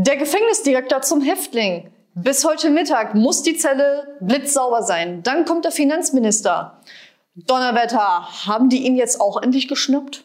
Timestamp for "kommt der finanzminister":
5.44-6.80